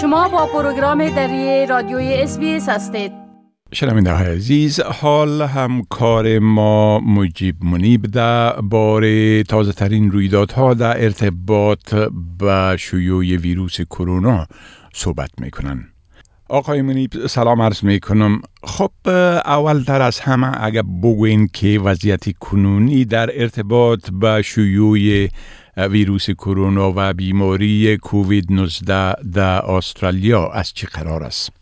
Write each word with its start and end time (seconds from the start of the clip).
شما 0.00 0.28
با 0.28 0.46
پروگرام 0.46 1.08
دری 1.08 1.66
رادیوی 1.66 2.14
اس 2.14 2.38
هستید. 2.68 3.12
شنمینده 3.72 4.12
های 4.12 4.26
عزیز 4.26 4.80
حال 4.80 5.42
همکار 5.42 6.38
ما 6.38 7.00
مجیب 7.00 7.64
منیب 7.64 8.02
در 8.02 8.52
بار 8.60 9.04
تازه 9.42 9.72
ترین 9.72 10.10
رویدادها 10.10 10.74
در 10.74 11.04
ارتباط 11.04 11.94
با 12.38 12.76
شیوع 12.76 13.36
ویروس 13.36 13.80
کرونا 13.80 14.46
صحبت 14.92 15.30
می‌کنن. 15.40 15.84
آقای 16.48 16.82
منیب 16.82 17.26
سلام 17.26 17.62
عرض 17.62 17.84
می‌کنم. 17.84 18.40
خب 18.62 18.90
اول 19.44 19.82
تر 19.82 20.02
از 20.02 20.20
همه 20.20 20.64
اگر 20.64 20.82
بگوین 20.82 21.48
که 21.52 21.80
وضعیت 21.84 22.38
کنونی 22.38 23.04
در 23.04 23.30
ارتباط 23.40 24.10
با 24.12 24.42
شیوع 24.42 25.28
ویروس 25.76 26.30
کرونا 26.30 26.92
و 26.96 27.12
بیماری 27.12 27.96
کووید 28.02 28.44
19 28.50 29.14
در 29.34 29.60
استرالیا 29.76 30.48
از 30.54 30.72
چه 30.74 30.86
قرار 30.86 31.22
است؟ 31.22 31.60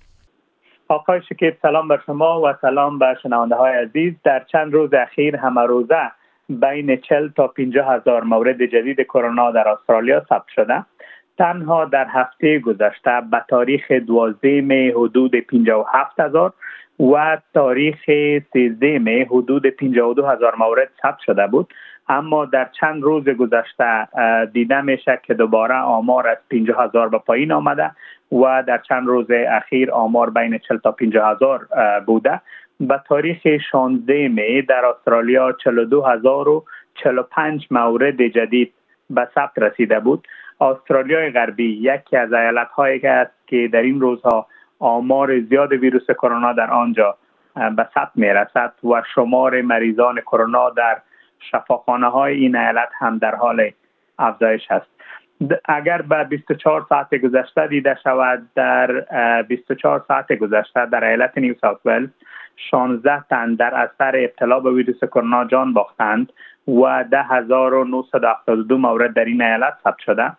آقای 0.88 1.20
شکیب 1.28 1.56
سلام 1.62 1.88
بر 1.88 2.00
شما 2.06 2.40
و 2.40 2.54
سلام 2.60 2.98
به 2.98 3.16
شنونده 3.22 3.54
های 3.54 3.72
عزیز. 3.72 4.14
در 4.24 4.44
چند 4.52 4.72
روز 4.72 4.94
اخیر 4.94 5.36
همه 5.36 5.62
روزه 5.62 6.10
بین 6.48 6.96
40 6.96 7.28
تا 7.28 7.48
50 7.48 7.94
هزار 7.94 8.24
مورد 8.24 8.66
جدید 8.66 9.00
کرونا 9.00 9.50
در 9.50 9.68
استرالیا 9.68 10.24
ثبت 10.28 10.48
شده. 10.54 10.84
تنها 11.38 11.84
در 11.84 12.06
هفته 12.10 12.58
گذشته 12.58 13.20
به 13.30 13.44
تاریخ 13.48 13.90
12 13.90 14.60
می 14.60 14.88
حدود 14.88 15.34
57 15.34 16.20
هزار 16.20 16.52
و 17.00 17.38
تاریخ 17.54 17.96
13 18.52 18.98
می 18.98 19.20
حدود 19.20 19.66
52 19.66 20.26
هزار 20.26 20.54
مورد 20.58 20.90
ثبت 21.02 21.18
شده 21.26 21.46
بود. 21.46 21.74
اما 22.08 22.44
در 22.44 22.68
چند 22.80 23.02
روز 23.02 23.28
گذشته 23.28 24.08
دیده 24.52 24.80
میشه 24.80 25.20
که 25.22 25.34
دوباره 25.34 25.74
آمار 25.74 26.28
از 26.28 26.36
50 26.50 26.84
هزار 26.84 27.08
به 27.08 27.18
پایین 27.18 27.52
آمده 27.52 27.90
و 28.32 28.62
در 28.66 28.78
چند 28.78 29.06
روز 29.06 29.26
اخیر 29.30 29.90
آمار 29.90 30.30
بین 30.30 30.58
40 30.58 30.78
تا 30.78 30.92
50 30.92 31.30
هزار 31.30 31.66
بوده. 32.06 32.40
به 32.80 33.00
تاریخ 33.08 33.46
16 33.70 34.28
می 34.28 34.62
در 34.62 34.84
استرالیا 34.84 35.52
42 35.52 36.02
هزار 36.02 36.48
و 36.48 36.64
45 36.94 37.66
مورد 37.70 38.26
جدید 38.26 38.72
به 39.10 39.28
ثبت 39.34 39.58
رسیده 39.58 40.00
بود. 40.00 40.28
استرالیای 40.60 41.30
غربی 41.30 41.76
یکی 41.80 42.16
از 42.16 42.32
ایالت 42.32 42.68
هایی 42.68 43.06
است 43.06 43.32
که 43.46 43.68
در 43.72 43.82
این 43.82 44.00
روزها 44.00 44.46
آمار 44.78 45.40
زیاد 45.40 45.72
ویروس 45.72 46.10
کرونا 46.10 46.52
در 46.52 46.70
آنجا 46.70 47.16
به 47.54 47.88
ثبت 47.94 48.10
می 48.14 48.26
رسد 48.26 48.72
و 48.84 49.02
شمار 49.14 49.62
مریضان 49.62 50.20
کرونا 50.20 50.70
در 50.70 50.96
شفاخانه 51.40 52.06
های 52.06 52.34
این 52.34 52.56
ایالت 52.56 52.88
هم 52.98 53.18
در 53.18 53.34
حال 53.34 53.70
افزایش 54.18 54.70
است 54.70 54.86
اگر 55.64 56.02
به 56.02 56.24
24 56.24 56.86
ساعت 56.88 57.14
گذشته 57.14 57.66
دیده 57.66 57.96
شود 58.04 58.48
در 58.54 58.90
24 59.42 60.04
ساعت 60.08 60.32
گذشته 60.32 60.86
در 60.86 61.04
ایالت 61.04 61.38
نیو 61.38 61.54
ساوت 61.60 61.80
ولز 61.84 62.08
16 62.70 63.24
تن 63.30 63.54
در 63.54 63.74
اثر 63.74 64.16
ابتلا 64.16 64.60
به 64.60 64.70
ویروس 64.70 65.04
کرونا 65.04 65.44
جان 65.44 65.72
باختند 65.72 66.32
و 66.68 67.04
10972 67.10 68.78
مورد 68.78 69.14
در 69.14 69.24
این 69.24 69.42
ایالت 69.42 69.74
ثبت 69.84 69.98
شده. 69.98 70.32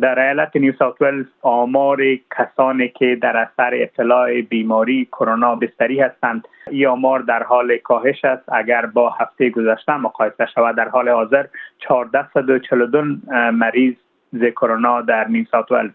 در 0.00 0.20
ایالت 0.20 0.56
نیو 0.56 0.72
ساوت 0.78 1.02
ولز 1.02 1.26
آمار 1.42 2.00
کسانی 2.38 2.88
که 2.88 3.18
در 3.22 3.36
اثر 3.36 3.74
ابتلاع 3.74 4.40
بیماری 4.40 5.04
کرونا 5.04 5.54
بستری 5.54 6.00
هستند 6.00 6.48
این 6.70 6.86
آمار 6.86 7.20
در 7.20 7.42
حال 7.42 7.76
کاهش 7.76 8.24
است. 8.24 8.52
اگر 8.52 8.86
با 8.86 9.10
هفته 9.10 9.50
گذشته 9.50 9.96
مقایسه 9.96 10.46
شود 10.54 10.76
در 10.76 10.88
حال 10.88 11.08
حاضر 11.08 11.46
1442 11.90 13.02
مریض 13.52 13.94
ز 14.32 14.44
کرونا 14.44 15.00
در 15.00 15.28
نیو 15.28 15.44
ساوت 15.50 15.72
ولز 15.72 15.90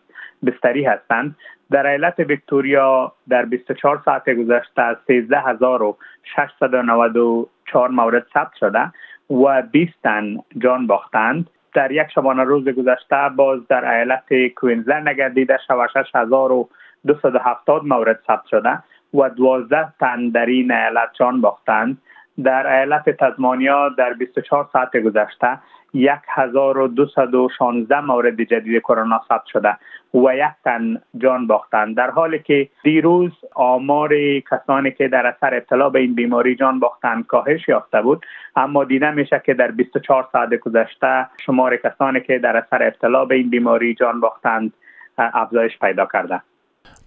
بستری 0.46 0.86
هستند. 0.86 1.36
در 1.72 1.88
ایالت 1.88 2.20
ویکتوریا 2.20 3.12
در 3.30 3.46
24 3.46 4.02
ساعت 4.06 4.30
گذشته 4.30 4.98
13694 5.08 7.90
مورد 7.90 8.26
ثبت 8.34 8.56
شده 8.60 8.92
و 9.30 9.62
20 9.62 9.94
تن 10.04 10.38
جان 10.58 10.88
باختند. 10.88 11.50
در 11.74 11.92
یک 11.92 12.08
شبانه 12.16 12.44
روز 12.44 12.68
گذشته 12.68 13.30
باز 13.36 13.68
در 13.68 13.92
ایالت 13.92 14.48
کوینزلند 14.56 15.08
اگر 15.08 15.30
دیده 15.30 15.58
شود 15.68 15.90
6270 15.94 17.86
مورد 17.86 18.20
ثبت 18.28 18.46
شده 18.52 18.80
و 19.14 19.30
12 19.30 19.88
تن 20.00 20.30
در 20.30 20.46
این 20.46 20.72
ایالت 20.72 21.10
جان 21.20 21.42
باختند. 21.42 21.98
در 22.44 22.76
ایالت 22.76 23.10
تزمانیا 23.10 23.90
در 23.90 24.14
24 24.14 24.70
ساعت 24.74 24.98
گذشته 24.98 25.60
1216 25.94 28.00
مورد 28.00 28.42
جدید 28.42 28.82
کرونا 28.82 29.22
ثبت 29.30 29.46
شده 29.46 29.78
و 30.14 30.36
یک 30.36 30.52
تن 30.64 31.02
جان 31.18 31.48
باختند 31.48 31.98
در 31.98 32.10
حالی 32.10 32.40
که 32.40 32.70
دیروز 32.84 33.32
آمار 33.56 34.10
کسانی 34.52 34.92
که 34.92 35.08
در 35.08 35.28
اثر 35.28 35.56
ابتلا 35.56 35.90
به 35.90 36.00
این 36.00 36.16
بیماری 36.16 36.56
جان 36.56 36.80
باختند 36.80 37.26
کاهش 37.26 37.68
یافته 37.68 38.02
بود 38.02 38.26
اما 38.56 38.84
دیده 38.84 39.12
میشه 39.12 39.42
که 39.46 39.54
در 39.54 39.72
24 39.72 40.28
ساعت 40.32 40.56
گذشته 40.56 41.28
شمار 41.46 41.78
کسانی 41.78 42.22
که 42.22 42.40
در 42.40 42.58
اثر 42.58 42.84
ابتلا 42.84 43.26
به 43.26 43.36
این 43.36 43.50
بیماری 43.50 43.96
جان 43.96 44.20
باختند 44.20 44.74
افزایش 45.18 45.80
پیدا 45.80 46.08
کرده. 46.14 46.42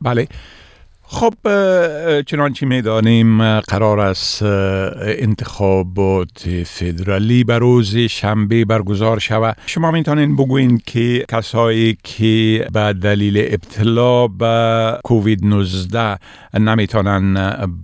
بله. 0.04 0.26
خب 1.06 1.34
چنانچه 2.22 2.66
می‌دانیم 2.66 3.60
قرار 3.60 4.00
است 4.00 4.42
انتخابات 4.42 6.48
فدرالی 6.66 7.44
بر 7.44 7.58
روز 7.58 7.96
شنبه 7.96 8.64
برگزار 8.64 9.18
شود. 9.18 9.56
شما 9.66 9.90
می‌تونین 9.90 10.36
بگوین 10.36 10.80
که 10.86 11.24
کسایی 11.28 11.98
که 12.04 12.66
به 12.72 12.92
دلیل 12.92 13.38
ابتلا 13.38 14.26
به 14.26 14.98
کووید 15.04 15.46
19 15.46 16.18
نمی‌تونن 16.54 17.34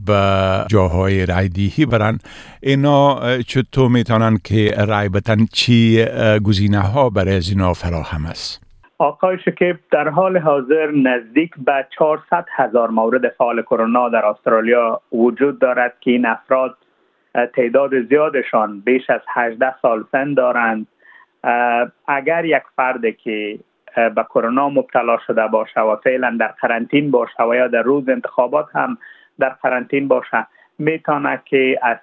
به 0.06 0.64
جاهای 0.68 1.26
رایدهی 1.26 1.86
برن 1.86 2.18
اینا 2.62 3.20
چطور 3.42 3.88
می‌تونن 3.88 4.38
که 4.44 4.70
رای 4.70 5.08
بتن 5.08 5.46
چی 5.52 6.04
گزینه 6.44 6.80
ها 6.80 7.10
برای 7.10 7.36
از 7.36 7.48
اینا 7.48 7.74
فراهم 7.74 8.26
است؟ 8.26 8.60
آقای 9.00 9.38
شکیب 9.38 9.76
در 9.90 10.08
حال 10.08 10.38
حاضر 10.38 10.90
نزدیک 10.90 11.50
به 11.58 11.86
400 11.98 12.46
هزار 12.56 12.90
مورد 12.90 13.28
فعال 13.28 13.62
کرونا 13.62 14.08
در 14.08 14.26
استرالیا 14.26 15.00
وجود 15.12 15.58
دارد 15.58 15.94
که 16.00 16.10
این 16.10 16.26
افراد 16.26 16.76
تعداد 17.54 18.02
زیادشان 18.02 18.80
بیش 18.80 19.10
از 19.10 19.20
18 19.28 19.74
سال 19.82 20.04
سن 20.12 20.34
دارند. 20.34 20.86
اگر 22.08 22.44
یک 22.44 22.62
فرد 22.76 23.16
که 23.16 23.58
به 23.94 24.22
کرونا 24.28 24.68
مبتلا 24.68 25.18
شده 25.26 25.46
باشه 25.46 25.80
و 25.80 25.96
فعلا 25.96 26.36
در 26.40 26.48
قرنطین 26.48 27.10
باشه 27.10 27.42
و 27.42 27.54
یا 27.54 27.68
در 27.68 27.82
روز 27.82 28.08
انتخابات 28.08 28.66
هم 28.74 28.98
در 29.38 29.48
قرنطین 29.48 30.08
باشه 30.08 30.46
می‌تونه 30.78 31.42
که 31.44 31.78
از 31.82 31.96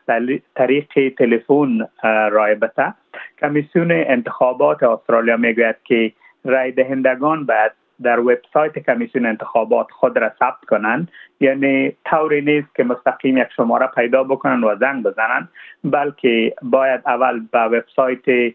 طریق 0.56 1.14
تلفن 1.18 1.88
رای 2.32 2.56
بته 2.56 2.94
کمیسیون 3.42 3.92
انتخابات 3.92 4.84
استرالیا 4.84 5.38
می‌گوید 5.38 5.76
که 5.84 6.12
رای 6.46 6.72
دهندگان 6.72 7.46
باید 7.46 7.72
در 8.02 8.20
وبسایت 8.20 8.80
کمیسیون 8.80 9.26
انتخابات 9.26 9.92
خود 9.92 10.18
را 10.18 10.32
ثبت 10.40 10.66
کنند. 10.68 11.12
یعنی 11.40 11.96
طوری 12.06 12.42
نیست 12.42 12.76
که 12.76 12.84
مستقیم 12.84 13.38
یک 13.38 13.48
شماره 13.56 13.88
پیدا 13.88 14.24
بکنن 14.24 14.64
و 14.64 14.76
زنگ 14.76 15.04
بزنن 15.04 15.48
بلکه 15.84 16.56
باید 16.62 17.02
اول 17.06 17.42
به 17.52 17.60
وبسایت 17.60 18.54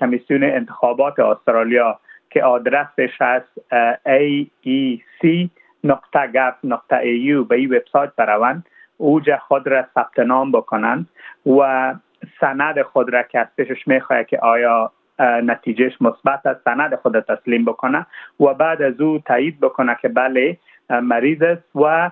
کمیسیون 0.00 0.44
انتخابات 0.44 1.18
استرالیا 1.18 2.00
که 2.30 2.44
آدرسش 2.44 3.10
هست 3.20 3.60
aec 4.08 5.48
نقطه 5.84 6.26
گپ 6.26 6.54
نقطه 6.64 6.96
ایو 6.96 7.44
به 7.44 7.56
این 7.56 7.74
وبسایت 7.74 8.10
بروند. 8.16 8.66
اوجا 8.96 9.36
خود 9.36 9.68
را 9.68 9.86
ثبت 9.94 10.18
نام 10.18 10.52
بکنند 10.52 11.08
و 11.46 11.94
سند 12.40 12.82
خود 12.82 13.12
را 13.12 13.22
که 13.22 13.38
از 13.38 13.46
پیشش 13.56 13.88
می‌خواهد 13.88 14.26
که 14.26 14.38
آیا 14.38 14.92
نتیجهش 15.20 15.92
مثبت 16.00 16.46
است 16.46 16.64
سند 16.64 16.94
خود 16.94 17.20
تسلیم 17.20 17.64
بکنه 17.64 18.06
و 18.40 18.54
بعد 18.54 18.82
از 18.82 19.00
او 19.00 19.18
تایید 19.26 19.60
بکنه 19.60 19.96
که 20.02 20.08
بله 20.08 20.56
مریض 20.90 21.42
است 21.42 21.76
و 21.76 22.10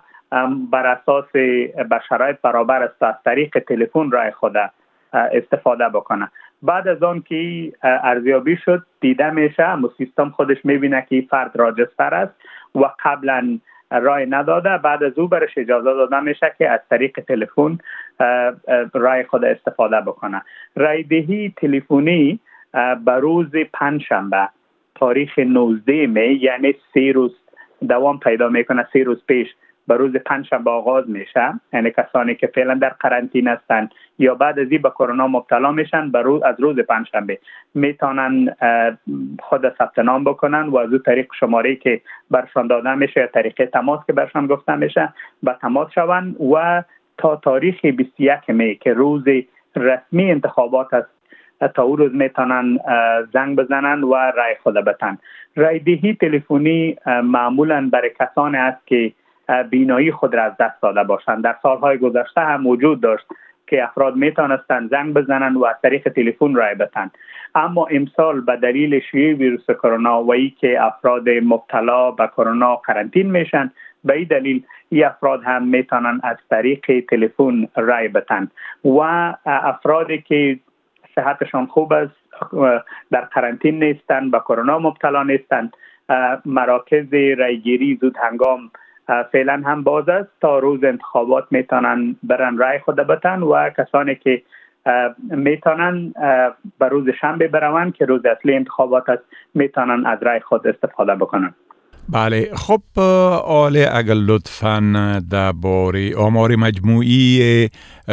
بر 0.71 0.87
اساس 0.87 1.25
به 1.33 2.01
شرایط 2.09 2.37
برابر 2.43 2.83
است 2.83 3.03
از 3.03 3.15
طریق 3.25 3.59
تلفن 3.59 4.11
رای 4.11 4.31
خود 4.31 4.57
استفاده 5.13 5.89
بکنه. 5.89 6.31
بعد 6.63 6.89
از 6.89 7.03
آن 7.03 7.23
که 7.23 7.73
ارزیابی 7.83 8.57
شد 8.57 8.83
دیده 9.01 9.31
میشه 9.31 9.63
اما 9.63 9.91
سیستم 9.99 10.31
خودش 10.31 10.65
می‌بینه 10.65 11.07
که 11.09 11.27
فرد 11.31 11.57
راجستر 11.57 12.15
است 12.15 12.35
و 12.75 12.91
قبلا 13.05 13.59
رای 13.91 14.27
نداده. 14.27 14.79
بعد 14.79 15.03
از 15.03 15.19
او 15.19 15.29
برش 15.29 15.59
اجازه 15.59 15.85
داده 15.95 16.21
میشه 16.21 16.55
که 16.59 16.71
از 16.71 16.81
طریق 16.91 17.21
تلفن 17.21 17.79
رای 18.95 19.25
خود 19.25 19.45
استفاده 19.45 20.01
بکنه. 20.01 20.43
رای 20.77 21.03
دهی 21.03 21.55
تلفنی 21.57 22.41
به 23.05 23.13
روز 23.13 23.51
پنجشنبه 23.73 24.49
تاریخ 24.95 25.39
19 25.39 26.07
می 26.07 26.21
یعنی 26.21 26.75
سه 26.95 27.13
روز 27.13 27.37
دوام 27.89 28.19
پیدا 28.19 28.49
می‌کنه 28.49 28.87
سه 28.93 29.03
روز 29.03 29.27
پیش 29.27 29.49
به 29.89 29.97
روز 29.97 30.17
پنجشنبه 30.17 30.71
آغاز 30.71 31.11
میشه. 31.11 31.61
یعنی 31.73 31.91
کسانی 31.91 32.35
که 32.35 32.47
فعلا 32.47 32.75
در 32.75 32.89
قرنطینه 32.89 33.51
هستند 33.51 33.91
یا 34.19 34.35
بعد 34.35 34.59
از 34.59 34.71
این 34.71 34.83
به 34.83 34.91
کرونا 34.91 35.29
مبتلا 35.29 35.73
میشن 35.73 36.11
به 36.11 36.23
روز 36.23 36.43
از 36.43 36.61
روز 36.61 36.79
پنجشنبه 36.79 37.39
می‌تونن 37.75 38.55
خود 39.41 39.75
ثبت 39.79 39.99
نام 39.99 40.25
بکنن 40.25 40.63
و 40.69 40.77
از 40.77 40.93
او 40.93 40.99
طریق 40.99 41.33
شماره 41.41 41.77
که 41.77 42.01
برشان 42.31 42.67
داده 42.67 42.95
میشه 42.95 43.21
یا 43.21 43.27
طریقه 43.27 43.67
تماس 43.67 44.07
که 44.07 44.13
برشان 44.13 44.47
گفته 44.47 44.77
میشه 44.77 45.13
به 45.43 45.57
تماس 45.61 45.93
شوند 45.95 46.41
و 46.41 46.83
تا 47.19 47.37
تاریخ 47.37 47.85
21 47.85 48.51
می 48.51 48.77
که 48.77 48.93
روز 48.93 49.25
رسمی 49.77 50.31
انتخابات 50.31 50.95
است 50.95 51.16
تا 51.75 51.83
او 51.83 51.97
روز 51.97 52.15
می‌تونن 52.15 52.79
زنگ 53.33 53.57
بزنن 53.57 54.03
و 54.03 54.15
رای 54.15 54.57
خود 54.63 54.75
بتن. 54.75 55.19
رای 55.57 55.79
دهی 55.79 56.15
تلفنی 56.15 56.97
معمولا 57.07 57.89
برای 57.93 58.11
کسانی 58.21 58.57
است 58.57 58.87
که 58.87 59.13
بینایی 59.71 60.13
خود 60.13 60.35
را 60.35 60.43
از 60.43 60.53
دست 60.61 60.83
داده 60.83 61.05
باشند. 61.05 61.45
در 61.45 61.57
سالهای 61.63 61.99
گذشته 61.99 62.41
هم 62.41 62.61
موجود 62.61 63.01
داشت 63.01 63.27
که 63.67 63.85
افراد 63.85 64.17
می‌تونستند 64.17 64.91
زنگ 64.91 65.15
بزنند 65.15 65.57
و 65.57 65.65
از 65.65 65.77
طریق 65.83 66.09
تلفن 66.09 66.55
رای 66.55 66.75
بتن. 66.75 67.11
اما 67.55 67.87
امسال 67.91 68.41
به 68.41 68.57
دلیل 68.57 69.01
شیوع 69.01 69.39
ویروس 69.39 69.67
کرونا 69.71 70.23
و 70.23 70.33
ای 70.33 70.51
که 70.51 70.85
افراد 70.85 71.29
مبتلا 71.29 72.11
به 72.11 72.27
کرونا 72.27 72.77
قرنطین 72.77 73.31
میشن 73.31 73.73
به 74.05 74.15
این 74.15 74.27
دلیل 74.31 74.63
ای 74.89 75.05
افراد 75.05 75.43
هم 75.45 75.67
می‌تونن 75.69 76.21
از 76.23 76.37
طریق 76.51 77.05
تلفن 77.11 77.69
رای 77.77 78.09
بتن. 78.09 78.51
و 78.85 78.99
افرادی 79.47 80.19
که 80.19 80.59
صحتشان 81.17 81.67
خوب 81.67 81.93
است 81.93 82.17
در 83.11 83.21
قرنطین 83.21 83.85
نیستند 83.85 84.31
به 84.31 84.39
کرونا 84.39 84.79
مبتلا 84.79 85.23
نیستند 85.23 85.77
مراکز 86.45 87.15
رایگیری 87.39 87.99
زود 88.01 88.17
هنگام 88.17 88.71
فعلا 89.33 89.63
هم 89.67 89.83
باز 89.83 90.09
است. 90.09 90.29
تا 90.41 90.59
روز 90.59 90.85
انتخابات 90.85 91.45
می‌تونن 91.51 92.17
برن 92.23 92.59
رای 92.59 92.79
خود 92.79 92.97
بتن 92.97 93.43
و 93.43 93.71
کسانی 93.71 94.15
که 94.15 94.43
می‌تونن 95.31 96.13
به 96.79 96.89
روز 96.89 97.09
شنبه 97.21 97.49
بروند 97.49 97.95
که 97.95 98.05
روز 98.05 98.27
اصلی 98.27 98.55
انتخابات 98.55 99.09
است 99.09 99.23
می‌تونن 99.55 100.07
از 100.07 100.23
رای 100.23 100.41
خود 100.41 100.67
استفاده 100.67 101.15
بکنن. 101.15 101.55
بله. 102.09 102.51
خب 102.55 103.01
آل 103.45 103.77
اگر 103.93 104.15
لطفا 104.15 104.81
درباره 105.31 106.17
آمار 106.17 106.57
مجموعی 106.57 107.69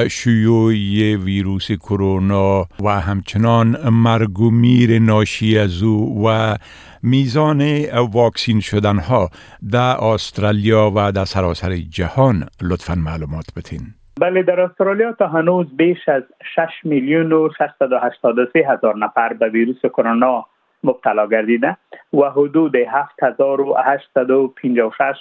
شیوع 0.09 0.73
ویروس 1.15 1.71
کرونا 1.71 2.65
و 2.83 2.89
همچنان 2.89 3.89
مرگ 3.89 4.39
و 4.39 4.51
میر 4.51 4.99
ناشی 4.99 5.59
از 5.59 5.83
او 5.83 6.27
و 6.27 6.55
میزان 7.03 7.85
واکسین 8.13 8.59
شدن 8.59 8.99
ها 8.99 9.29
در 9.71 10.03
استرالیا 10.03 10.91
و 10.95 11.11
در 11.11 11.25
سراسر 11.25 11.75
جهان 11.75 12.45
لطفا 12.61 12.95
معلومات 12.95 13.45
بتین. 13.55 13.81
بله 14.21 14.43
در 14.43 14.59
استرالیا 14.59 15.11
تا 15.11 15.27
هنوز 15.27 15.77
بیش 15.77 16.09
از 16.09 16.23
6 16.55 16.69
میلیون 16.83 17.31
و 17.31 17.49
683 17.57 18.59
هزار 18.69 18.97
نفر 18.97 19.33
به 19.33 19.49
ویروس 19.49 19.81
کرونا 19.85 20.45
مبتلا 20.83 21.27
گردیده 21.27 21.77
و 22.13 22.29
حدود 22.29 22.75
7856 22.75 25.17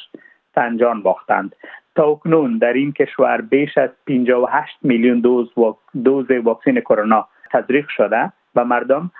تن 0.55 0.77
جان 0.77 1.03
باختند. 1.03 1.57
تا 1.95 2.05
اکنون 2.05 2.59
در 2.59 2.73
این 2.73 2.93
کشور 2.93 3.41
بیش 3.41 3.79
از 3.79 3.91
58 4.07 4.79
میلیون 4.83 5.21
دوز 5.21 5.51
دوز 6.05 6.31
واکسن 6.31 6.81
کرونا 6.81 7.29
تزریق 7.53 7.89
شده 7.89 8.33
به 8.55 8.65
مردم 8.65 9.11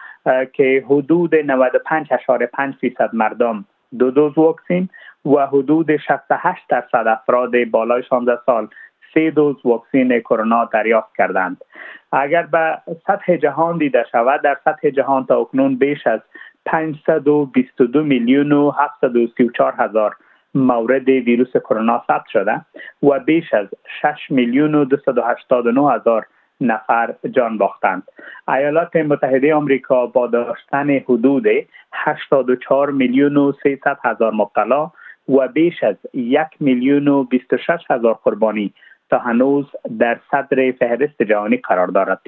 که 0.53 0.85
حدود 0.87 1.35
95.5 1.35 2.79
فیصد 2.81 3.11
مردم 3.13 3.65
دو 3.99 4.11
دوز 4.11 4.39
واکسن 4.39 4.89
و 5.25 5.47
حدود 5.47 5.97
68 5.97 6.63
درصد 6.69 7.07
افراد 7.07 7.65
بالای 7.65 8.03
16 8.03 8.39
سال 8.47 8.69
سه 9.15 9.31
دوز 9.31 9.57
واکسن 9.65 10.19
کرونا 10.21 10.65
دریافت 10.65 11.17
کردند. 11.17 11.65
اگر 12.13 12.43
به 12.43 12.79
سطح 13.07 13.37
جهان 13.37 13.79
دیده 13.79 14.05
شود 14.13 14.43
در 14.43 14.57
سطح 14.65 14.91
جهان 14.91 15.27
تا 15.27 15.37
اکنون 15.37 15.77
بیش 15.77 16.07
از 16.07 16.21
522 16.67 18.03
میلیون 18.03 18.53
و 18.53 18.71
734 18.71 19.75
هزار 19.79 20.17
مورد 20.55 21.09
ویروس 21.09 21.57
کرونا 21.57 22.05
ثبت 22.07 22.27
شده 22.33 22.61
و 23.03 23.19
بیش 23.19 23.55
از 23.55 23.67
6 24.03 24.31
میلیون 24.31 24.75
و 24.75 24.85
289 24.85 25.93
هزار 25.93 26.27
نفر 26.61 27.15
جان 27.31 27.59
باختند. 27.59 28.03
ایالات 28.49 28.97
متحده 28.97 29.55
آمریکا 29.55 30.07
با 30.07 30.27
داشتن 30.27 30.91
حدود 30.91 31.47
84 31.93 32.91
میلیون 32.91 33.37
و 33.37 33.53
300 33.63 33.99
هزار 34.05 34.33
مبتلا 34.33 34.91
و 35.29 35.49
بیش 35.49 35.83
از 35.83 35.97
یک 36.15 36.49
میلیون 36.61 37.09
و 37.09 37.25
26 37.25 37.91
هزار 37.91 38.19
قربانی 38.25 38.73
تا 39.13 39.19
هنوز 39.19 39.67
در 39.99 40.19
صدر 40.31 40.73
فهرست 40.73 41.23
جهانی 41.23 41.57
قرار 41.57 41.87
دارد. 41.87 42.21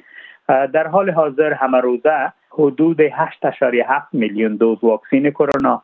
در 0.49 0.87
حال 0.87 1.11
حاضر 1.11 1.53
همه 1.53 1.81
روزه 1.81 2.33
حدود 2.51 3.09
8.7 3.09 3.13
میلیون 4.13 4.57
دوز 4.57 4.79
واکسین 4.85 5.31
کرونا 5.31 5.83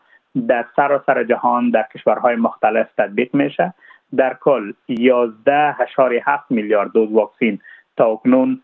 در 0.49 0.65
سراسر 0.77 1.25
جهان 1.25 1.71
در 1.71 1.87
کشورهای 1.95 2.37
مختلف 2.37 2.87
تطبیق 2.99 3.35
میشه. 3.35 3.75
در 4.17 4.37
کل 4.41 4.73
11.7 4.91 4.97
میلیارد 6.51 6.93
دوز 6.93 7.13
واکسین 7.13 7.59
تا 7.97 8.07
اکنون 8.07 8.61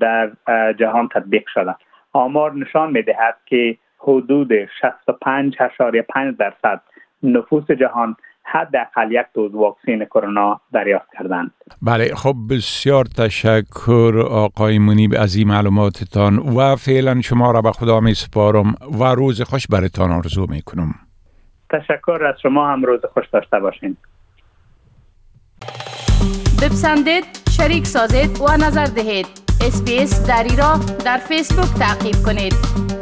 در 0.00 0.30
جهان 0.78 1.08
تطبیق 1.08 1.48
شده. 1.54 1.74
آمار 2.12 2.54
نشان 2.54 2.90
می‌دهد 2.90 3.36
که 3.46 3.76
حدود 3.98 4.64
65.5 4.64 6.36
درصد 6.38 6.80
نفوس 7.22 7.70
جهان 7.70 8.16
حداقل 8.52 9.12
یک 9.12 9.26
دوز 9.34 9.54
واکسن 9.54 10.04
کرونا 10.04 10.60
دریافت 10.72 11.06
کردند. 11.18 11.50
بله 11.82 12.14
خب 12.14 12.34
بسیار 12.50 13.04
تشکر 13.04 14.26
آقای 14.30 14.78
منیب 14.78 15.14
از 15.18 15.36
این 15.36 15.48
معلوماتتان 15.48 16.38
و 16.38 16.76
فعلا 16.76 17.20
شما 17.20 17.50
را 17.50 17.62
به 17.62 17.72
خدا 17.72 18.00
می 18.00 18.14
سپارم 18.14 18.74
و 19.00 19.04
روز 19.04 19.42
خوش 19.42 19.66
برتان 19.66 20.10
آرزو 20.10 20.46
می 20.50 20.62
کنم. 20.62 20.94
تشکر 21.70 22.24
از 22.24 22.34
شما 22.42 22.68
هم 22.68 22.84
روز 22.84 23.00
خوش 23.12 23.24
داشته 23.32 23.60
باشین. 23.60 23.96
بپسندید 26.62 27.24
شریک 27.50 27.86
سازید 27.86 28.40
و 28.40 28.56
نظر 28.66 28.84
دهید. 28.84 29.26
اسپیس 29.60 30.26
دری 30.26 30.56
را 30.56 30.80
در 31.04 31.16
فیسبوک 31.16 31.78
تعقیب 31.78 32.16
کنید. 32.26 32.95